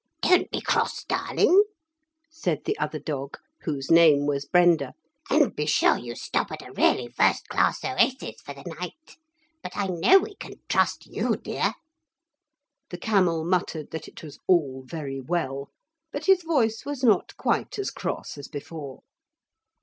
'Don't 0.23 0.49
be 0.49 0.59
cross, 0.59 1.03
darling,' 1.03 1.63
said 2.27 2.63
the 2.65 2.75
other 2.79 2.97
dog, 2.97 3.37
whose 3.65 3.91
name 3.91 4.25
was 4.25 4.45
Brenda, 4.45 4.95
'and 5.29 5.55
be 5.55 5.67
sure 5.67 5.95
you 5.95 6.15
stop 6.15 6.51
at 6.51 6.67
a 6.67 6.71
really 6.73 7.07
first 7.07 7.47
class 7.49 7.83
oasis 7.83 8.41
for 8.43 8.55
the 8.55 8.63
night. 8.63 9.17
But 9.61 9.77
I 9.77 9.85
know 9.85 10.17
we 10.17 10.33
can 10.37 10.55
trust 10.67 11.05
you, 11.05 11.35
dear.' 11.37 11.75
The 12.89 12.97
camel 12.97 13.45
muttered 13.45 13.91
that 13.91 14.07
it 14.07 14.23
was 14.23 14.39
all 14.47 14.81
very 14.87 15.19
well, 15.19 15.69
but 16.11 16.25
his 16.25 16.41
voice 16.41 16.81
was 16.83 17.03
not 17.03 17.37
quite 17.37 17.77
as 17.77 17.91
cross 17.91 18.39
as 18.39 18.47
before. 18.47 19.03